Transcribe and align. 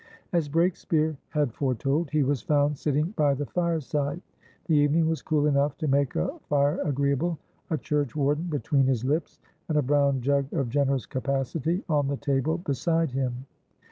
As 0.33 0.49
Breakspeare 0.49 1.15
had 1.29 1.53
foretold, 1.53 2.09
he 2.09 2.23
was 2.23 2.41
found 2.41 2.75
sitting 2.75 3.13
by 3.15 3.35
the 3.35 3.45
firesidethe 3.45 4.19
evening 4.67 5.07
was 5.07 5.21
cool 5.21 5.45
enough 5.45 5.77
to 5.77 5.87
make 5.87 6.15
a 6.15 6.39
fire 6.49 6.79
agreeablea 6.83 7.37
churchwarden 7.81 8.49
between 8.49 8.87
his 8.87 9.05
lips, 9.05 9.37
and 9.69 9.77
a 9.77 9.83
brown 9.83 10.19
jug 10.19 10.51
of 10.55 10.69
generous 10.69 11.05
capacity 11.05 11.83
on 11.87 12.07
the 12.07 12.17
table 12.17 12.57
beside 12.57 13.11
him. 13.11 13.45